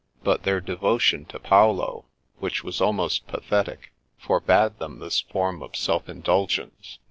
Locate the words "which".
2.39-2.63